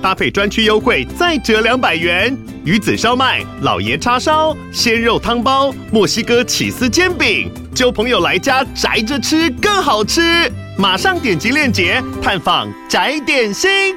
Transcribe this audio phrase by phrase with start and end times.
[0.00, 2.36] 搭配专区优惠再折两百元。
[2.64, 10.50] 鱼子烧麦、老爷叉烧、鲜肉汤包、墨西哥起司煎饼，揪朋友来家宅着吃更好吃。
[10.78, 13.96] 马上点击链接探访宅点心。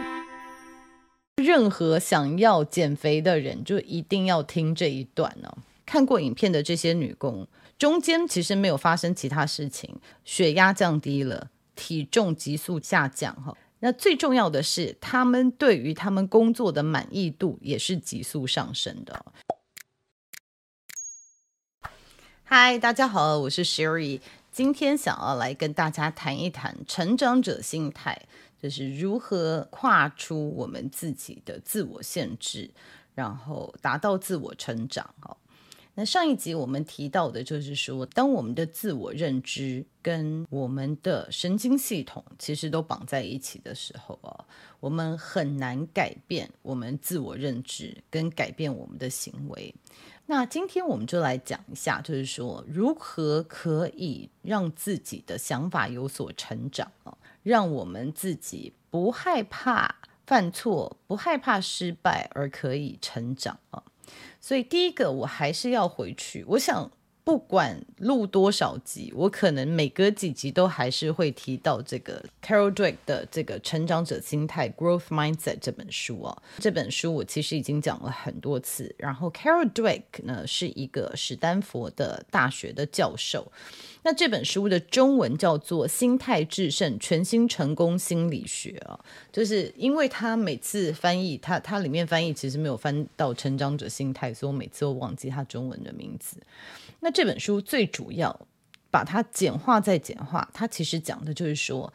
[1.43, 5.57] 任何想要减肥的人，就一定要听这一段哦。
[5.85, 7.47] 看过影片的这些女工，
[7.77, 13.53] 中间其实没有发生其他事情，血压降低了，体重急速下降哈。
[13.84, 19.26] 那最重要的是，他们对于他们工作的满意度也是急速上升的。
[22.44, 24.21] 嗨，大家好，我是 Sherry。
[24.52, 28.21] 今天想要来跟大家谈一谈成长者心态，
[28.62, 32.70] 就是如何跨出我们自己的自我限制，
[33.16, 35.16] 然后达到自我成长。
[35.21, 35.35] 哈，
[35.93, 44.45] 那上一集我们提到的就是说，当我们的自我认知跟我们的神经系统其实都绑在一起的时候啊，
[44.79, 49.73] 我们很难改变我们自我认知跟改变我们的行为。
[50.27, 59.93] 那今天我们就来讲一下，就是说如何可以让自己的想法有所成长啊，让我们自己不害怕
[60.26, 63.83] 犯错，不害怕失败，而可以成长啊。
[64.41, 66.91] 所以第一个，我还是要回去，我想。
[67.23, 76.41] 不管录多少集，我可能每隔几集都还是会提到这个 Carol Dweck 的这个成长者心态 Growth Mindset 这本书哦。
[76.57, 78.94] 这本书我其实已经讲了很多次。
[78.97, 83.51] 然后 Carol Dweck 呢是一个史丹佛的大学的教授。
[84.03, 88.99] 那这本书的中文叫做《心态致胜：全新成功心理学》啊，
[89.31, 96.37] 就是因为他每次翻译，他他里面翻译其实没有翻到成长者心态，所以我每次都忘记他中文的名字。
[97.01, 98.47] 那这本书最主要
[98.89, 101.94] 把它简化再简化，它其实讲的就是说，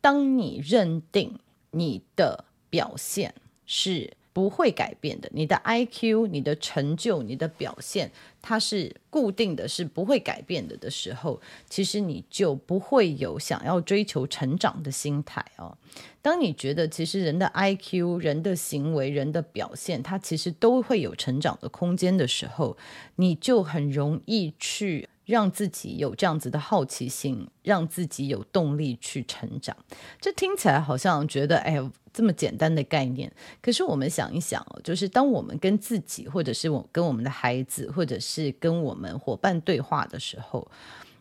[0.00, 1.38] 当你认定
[1.70, 3.34] 你的表现
[3.66, 4.16] 是。
[4.34, 8.10] 不会改变的，你的 IQ、你的成就、你的表现，
[8.42, 11.40] 它是固定的，是不会改变的的时候，
[11.70, 15.78] 其实你就不会有想要追求成长的心态哦。
[16.20, 22.76] 当你觉得其实人的 IQ、人的行为、人的表现，它其实都会有成长的空间的时候，
[23.14, 25.08] 你就很容易去。
[25.24, 29.76] 让自己有这样子的好奇心，让自己有动力去成长。
[30.20, 31.78] 这听起来好像觉得，哎，
[32.12, 33.32] 这么简单的概念。
[33.62, 40.70] 可是我们想一想哦，就是当我们跟自己，或者是我跟我们的孩子，或者是跟我们伙伴对话的时候。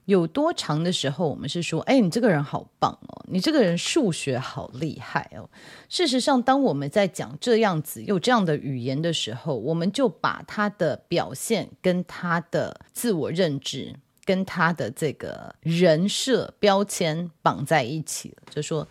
[0.06, 5.50] 有多长的时候，我们是说，哎，你这个人好棒哦，你这个人数学好厉害哦。
[5.88, 18.88] 事实上，当我们在讲这样子有这样的语言的时候，我们就把他的表现跟他的自我认知跟他的这个人设标签绑在一起，就说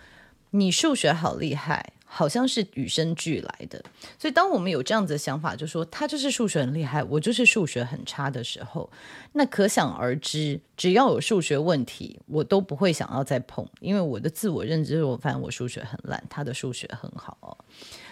[0.50, 1.92] 你数学好厉害。
[2.14, 3.82] 好像是与生俱来的，
[4.18, 8.90] 所以当我们有这样子的想法，就说他就是数学很厉害，我就是数学很差的时候，
[9.32, 17.56] 那可想而知，只要有数学问题，我都不会想要再碰，因为我的自我认知，我发现我数学很烂，他的数学很好哦。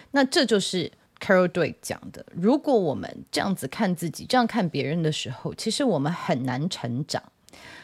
[0.09, 7.21] 那这就是 Carol Dweck 讲的，如果我们这样子看自己，这样看别人的时候，其实我们很难成长。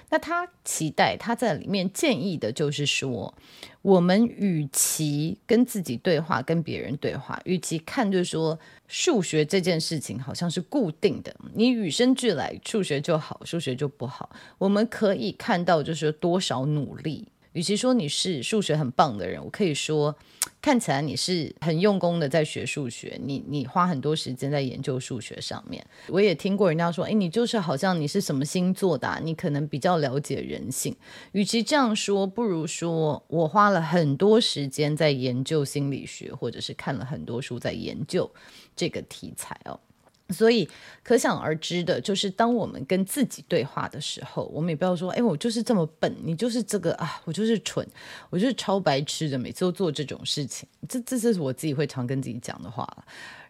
[0.10, 3.34] 那他期待他在里面建议的就是说，
[3.82, 8.58] 我们与其跟自己对话，跟别人对话，与其看就是说
[8.88, 17.28] 数学这件事情好像是固定的，你与生俱来数学就好，数学就不好，我们可以看到就是多少努力。
[17.58, 20.16] 与其说你是数学很棒的人，我可以说
[20.62, 25.84] 看起来你是很用功的在学数学，你你花很多时间在研究数学上面。
[26.10, 30.96] 我也听过人家说，哎，你就是好像你是什么星座的，你可能比较了解人性。
[31.32, 38.32] 与其这样说，不如说我花了很多时间在研究心理学，或者是看了很多书在研究
[38.76, 39.80] 这个题材哦。
[40.30, 40.68] 所以
[41.04, 47.88] 可想而知的，就是当我们跟自己对话的时候，我们也不要说：“哎，我就是这么笨，你就是这个啊，我就是蠢，
[48.30, 52.88] 我就是超白痴的，每次都做这种事情。”这这是我自己会常跟自己讲的话。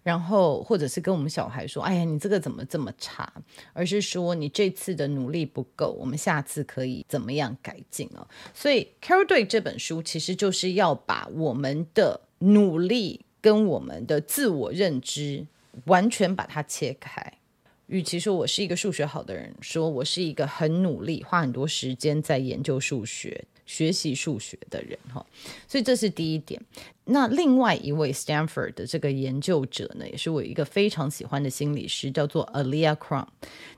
[0.03, 3.29] 然后或者是跟我们小孩说：“哎呀，你这个怎么这么差？”
[3.73, 8.25] 而是说你这次的努力不够，我们下次可以怎么样改进哦。
[8.53, 15.45] 所以，Carol Dweck 这本书其实就是要把我们的努力跟我们的自我认知。
[15.85, 17.33] 完全把它切开，
[17.87, 25.25] 与其说我是一个数学好的人，说我是一个很努力、花很多时间在研究数学、学习数学的人哈。
[25.67, 26.61] 所以这是第一点。
[27.05, 33.27] 那另外一位 Stanford 的这个研究者呢，也是我一个非常喜欢的心理师，叫做 Alia Crum。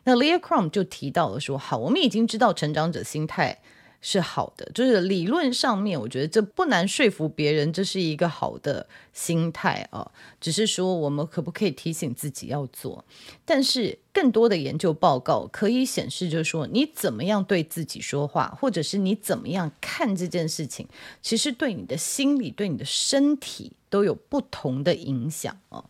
[0.04, 3.60] 那 Alia Crum 就提到了说，好，我们已经知道成长者心态。
[4.02, 10.10] 是好的，就是理论上面，我觉得这不难说服别人，这是一个好的心态啊。
[10.40, 13.04] 只是说，我们可不可以提醒自己要做？
[13.44, 20.88] 但是更多的研究报告可以显示，就是说，你怎么样对自己说话，或者是你怎么样看这件事情，
[21.22, 25.84] 其实对你的心理、对你的身体都有不同的影响啊。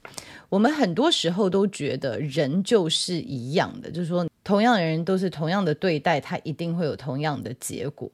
[0.49, 4.27] 我们很多时候都觉得人就是一样的，就是说。
[4.49, 8.09] 同样的人都是同样的对待，他一定会有同样的结果。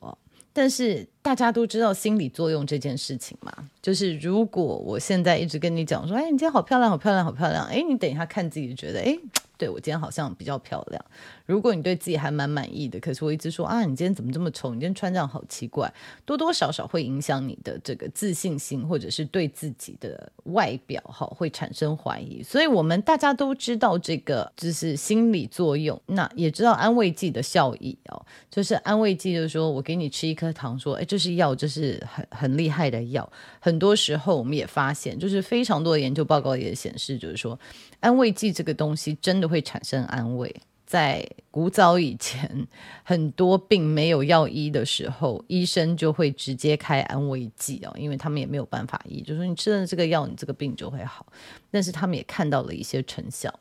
[0.51, 9.17] 但是大家都知道心理作用这件事情嘛，就是如果我现在一直跟你讲说，哎，你今天好漂亮，好漂亮，好漂亮，哎，你等一下看自己就觉得，哎。
[9.57, 11.05] 对，我今天好像比较漂亮。
[11.45, 14.69] 如果你对自己还蛮满意的，可是我一直说啊，你今天怎么这么丑？
[14.69, 15.91] 你今天穿这样好奇怪，
[16.25, 22.41] 多多少少会影响你的这个自信心，或者是对自己的外表哈会产生怀疑。
[22.41, 33.31] 所以，我们大家都知道这个就是心理作用，那也知道安慰剂的效益哦，就是安慰剂就是说我给你吃一颗糖，说哎，这是药，这是很很厉害的药。
[33.59, 37.57] 很多时候我们也发现，就是非常多的研究报告也显示，就是说。
[38.01, 40.55] 安慰剂这个东西真的会产生安慰。
[40.85, 42.67] 在古早以前，
[43.01, 51.25] 很多病没有药医的时候，医生就会直接开安慰剂哦，因为他们也没有办法医，就说你吃了这个药，你这个病就会好。
[51.71, 53.51] 但是他们也看到了一些成效。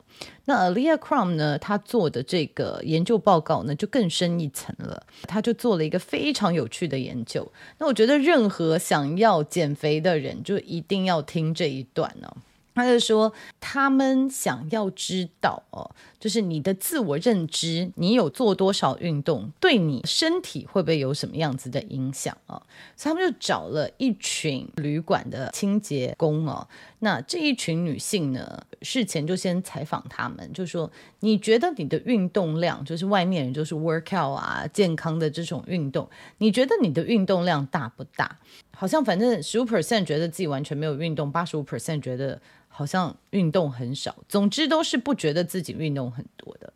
[0.45, 5.03] 那 Alia Crum 呢，他做的这个研究报告呢，就更深一层了。
[5.23, 7.51] 他就做了一个非常有趣的研究。
[7.79, 12.37] 那我觉得，任何想要减肥的人，就一定要听这一段呢、哦。
[12.75, 15.89] 他就说，他们想要知道哦，
[16.19, 22.61] 就是你的自我认知，你有做多少运动，对你身体会不会有什么样子的影响啊？
[22.97, 26.67] 所以他们就找了一群旅馆的清洁工哦，
[26.99, 38.39] 那这一群女性呢，事前就先采访她们，就说你觉得你的运动量，就是外面人就是 workout 啊，健康的这种运动，你觉得你的运动量大不大？
[38.71, 42.41] 好像反正十五 percent 觉得自己完全没有运动，八十五 percent 觉得。
[42.77, 46.73] 好像运动很少，总之都是不觉得自己运动很多的，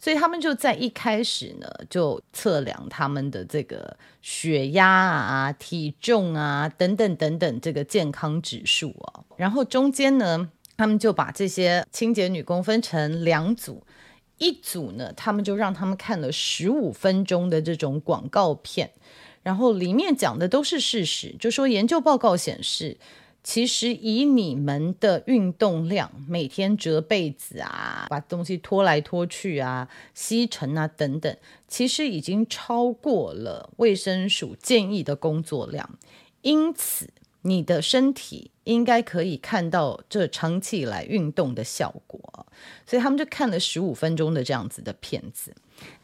[0.00, 13.82] 所以他们就在一开始呢，就测量他们的这个血压啊、体重啊等等等等这个健康指数哦，然后中间呢，他们就把这些清洁女工分成两组，
[14.38, 18.90] 一组呢，他们就让他们看了十五分钟的这种广告片，
[19.42, 22.96] 然后里面讲的都是事实，就说研究报告显示。
[23.50, 31.34] 其实以你们的运动量，每天折被子啊，把东西拖来拖去啊，吸尘啊等等，
[31.66, 35.98] 其实已经超过了卫生署建议的工作量。
[36.42, 37.08] 因此，
[37.42, 42.46] 你的身体应该可以看到这长期以来运动的效果。
[42.84, 45.54] 所以他们就看了十五分钟的这样子的片子。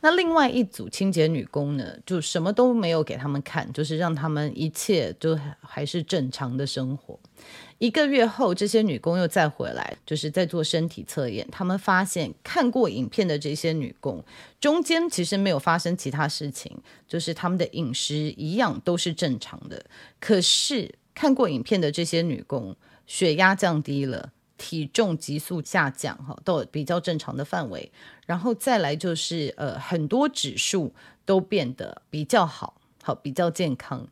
[0.03, 7.19] 那另外一组清洁女工呢，就什么都没有给他们看，就是让他们一切都还是正常的生活。
[7.79, 11.45] 一个月后，这些女工又再回来，就是在做身体测验。
[11.51, 14.25] 他们发现看过影片的这些女工，
[14.61, 16.71] 中间其实没有发生其他事情，
[17.09, 19.85] 就是他们的饮食一样都是正常的。
[20.21, 27.93] 可是看过影片的这些女工，血压降低了，体重急速下降，哈，都比较正常的范围。
[28.27, 30.93] 然后再来就是，呃，很多指数
[31.25, 34.09] 都变得比较好，好，比较健康。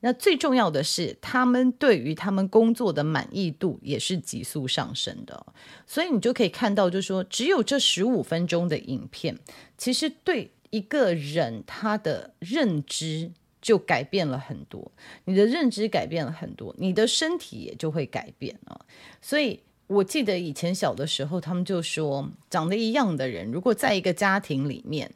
[0.00, 5.46] 那最重要的是，他们对于他们工作的满意度也是急速上升的，
[5.86, 9.38] 所以你就可以看到，就是说，只有这十五分钟的影片，
[9.78, 13.32] 其实对一个人他的认知
[13.66, 14.92] 就改变了很多，
[15.24, 18.80] 你的认知改变了很多，你的身体也就会改变啊，
[19.20, 19.60] 所以。
[19.88, 25.08] 我记得以前小的时候，他们就说，长得一样的人，如果在一个家庭里面，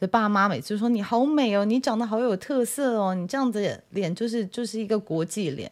[0.00, 5.70] 的爸妈每次说你好美哦，你长得好有特色哦，你这样子脸就是就是一个国际脸。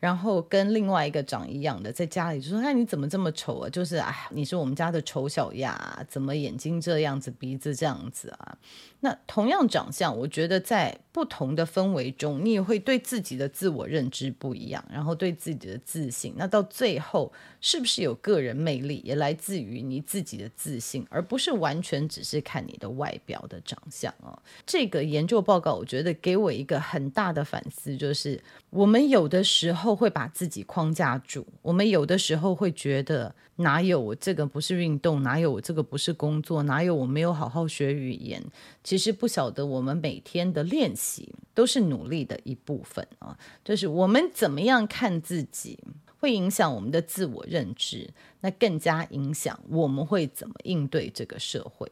[0.00, 3.68] 然后跟另外一个长一样的，在家里就说：“哎，你怎么这么丑啊？
[3.68, 8.58] 就是哎，你是我们家的丑小鸭，怎么眼睛这样子，鼻子这样子啊？”
[9.00, 24.38] 那同样长相，我觉得在不同的氛围中，你也会对自己的自我认知不一样，然后对自己的自信，那到最后是不是有个人魅力，也来自于你自己的自信，而不是完全只是看你的外表的长相哦。
[24.64, 28.42] 这个研究报告，我觉得给我一个很大的反思，就是
[28.74, 29.94] 我们有的时候。
[29.94, 38.42] 会把自己框架住，我们有的时候会觉得哪有我这个不是运动，哪有我这个不是工作，哪有我没有好好学语言？
[38.82, 45.78] 其实不晓得我们每天的练习都是努力的一部分啊，就是我们怎么样看自己，
[46.18, 51.90] 会影响我们的自我认知，那更加影响我们会怎么应对这个社会。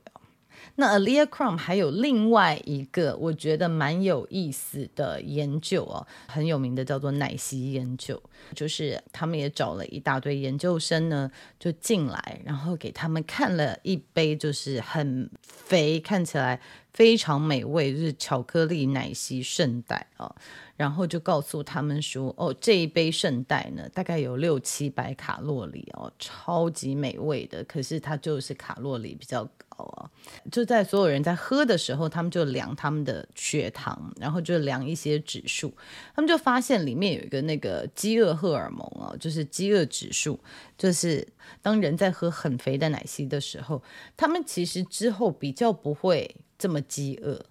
[0.77, 8.21] 那 Alia Crum 还有另外一个我觉得蛮有意思的研究哦，很有名的叫做奶昔研究，
[8.55, 16.61] 就是他们也找了一大堆研究生呢，就进来，然后给他们看了一杯就是很肥，看起来
[16.93, 20.35] 非常美味，就是巧克力奶昔圣代啊。
[20.75, 27.63] 然后就告诉他们说，哦，这一杯圣代呢，大概有六七百卡路里哦，超级美味的。
[27.65, 30.11] 可是它就是卡路里比较高啊。
[30.51, 35.73] 就在所有人在喝的时候，他们就量他们的血糖，然后就量一些指数，
[36.17, 40.41] 他们就发现里面有一个那个饥饿荷尔蒙啊，就是饥饿指数，
[40.77, 41.29] 就是
[41.61, 43.81] 当人在喝很肥的奶昔的时候，
[44.17, 47.45] 他们其实之后比较不会这么饥饿。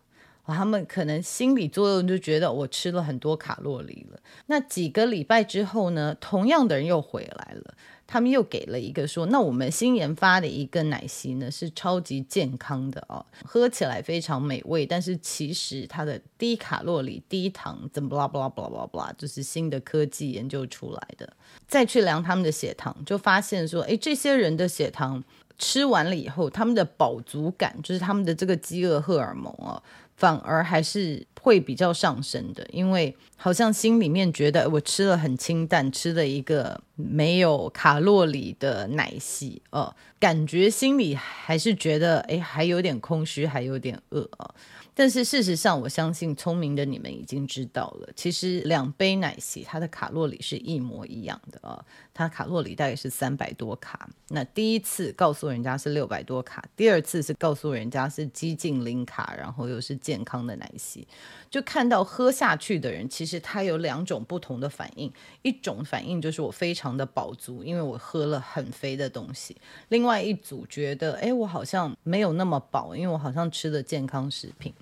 [0.48, 4.20] 他们可能心理作用就觉得我吃了很多卡路里了。
[4.48, 7.74] 那几个礼拜之后呢，同样的人又回来了，
[8.06, 21.32] 他们又给了一个说，那我们新研发的一个奶昔呢是超级健康的哦，喝起来非常美味，但是其实它的低卡路里、低糖，怎么巴拉巴拉巴拉巴拉巴拉，就是新的科技研究出来的。
[21.68, 25.24] 再去量他们的血糖，就发现说，诶，这些人的血糖
[25.62, 29.82] 吃完了以后，他们的饱足感，就是他们的这个饥饿荷尔蒙啊。
[30.18, 44.54] 反而还是会比较上升的，因为好像心里面觉得我吃了很清淡，吃了一个没有卡路里的奶昔哦，感觉心里还是觉得哎，还有点空虚，还有点饿啊。
[44.94, 51.84] 但是事实上，我相信聪明的你们已经知道了，其实两杯奶昔它的卡路里是一模一样的啊，
[52.14, 54.10] 它卡路里大概是三百多卡。
[54.28, 61.08] 那第一次告诉人家是六百多卡，第二次是告诉人家是几近零卡，然后又是健康的奶昔，
[61.50, 69.56] 就看到喝下去的人，其实他有两种不同的反应，一种反应就是我非常的饱足，因为我喝了很肥的东西；
[69.88, 74.74] 另外一组觉得，哎，我好像没有那么饱，因为我好像吃了健康食品。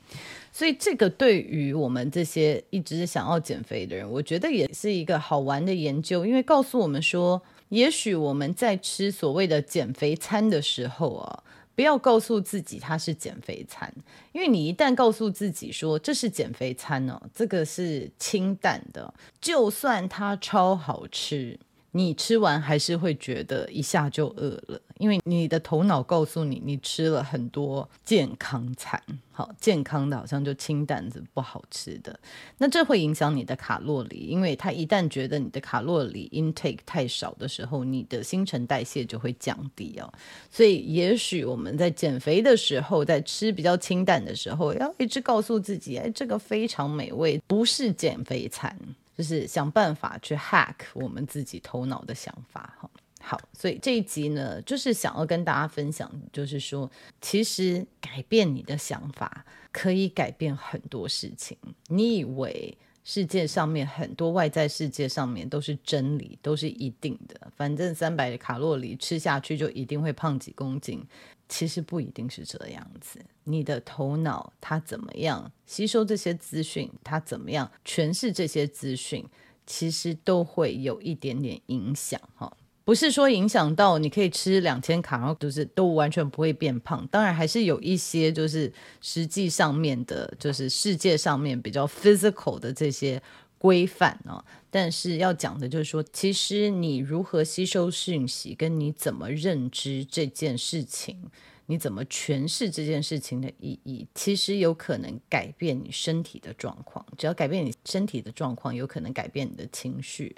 [0.52, 11.44] 所以，这个对于我们这些一直想要减肥的人，我觉得也是一个好玩的研究，因为告诉我们说，也许我们在吃所谓的减肥餐的时候啊，
[11.76, 13.94] 不要告诉自己它是减肥餐，
[14.34, 21.58] 因为你一旦告诉自己说这是减肥餐哦，这个是清淡的，就算它超好吃。
[21.92, 32.20] 你吃完还是会觉得一下就饿了，因为你的头脑告诉你，你吃了很多健康餐，好，健康的好像就清淡子不好吃的，
[32.60, 40.14] 那这会影响你的卡路里，因为它一旦觉得你的卡路里 intake 太少的时候，你的新陈代谢就会降低哦。
[40.52, 48.78] 所以也许我们在减肥的时候，在吃比较清淡的时候，要一直告诉自己，哎，这个非常美味，不是减肥餐。
[49.20, 61.58] 就是想办法去 hack 我们自己头脑的想法，哈，好，所以这一集呢，就是想要跟大家分享，就是说，其实改变你的想法可以改变很多事情。
[61.88, 62.78] 你以为
[63.12, 71.04] 世界上面很多外在世界上面都是真理，都是一定的，反正三百卡路里吃下去就一定会胖几公斤。
[71.48, 79.26] 其实不一定是这样子，你的头脑它怎么样吸收这些资讯，它怎么样诠释这些资讯，
[79.66, 82.56] 其实都会有一点点影响哈。
[82.90, 87.08] 不是说影响到你可以吃两千卡，然后就是都完全不会变胖。
[87.12, 93.22] 当然还是有一些就是实际上面的，就是世界上面比较 physical 的这些。
[93.60, 94.42] 规范啊，
[94.72, 101.18] 但是要讲的就是说，其实你如何吸收讯息，跟你怎么认知这件事情，
[101.66, 107.06] 你怎么诠释这件事情的意义，其实有可能改变你身体的状况。
[107.18, 110.34] 只要改变你身体的状况，有可能改变你的情绪，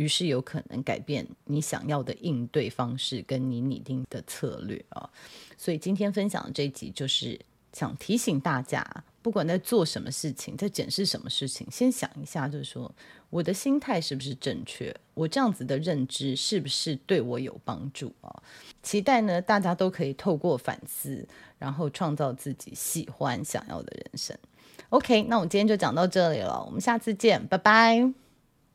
[0.00, 5.08] 于是有可能改变你想要的应对方式，跟你拟定的策略啊。
[5.58, 7.38] 所以今天分享的这一集就是。
[7.72, 8.84] 想提醒大家，
[9.22, 12.92] 不管在做什么事情，在检视什么事情，先想一下，就是说
[13.30, 14.92] 我的心态是不是正确？
[15.14, 18.42] 我这样子的认知是不是对我有帮助啊？
[18.82, 21.24] 期待呢，大家都可以透过反思，
[21.60, 24.36] 然后创造自己喜欢、想要的人生。
[24.88, 28.19] OK，那我们今天就讲到这里了，我们下次见，拜拜。